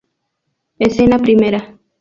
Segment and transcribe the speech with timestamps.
[0.79, 1.79] Escena primera.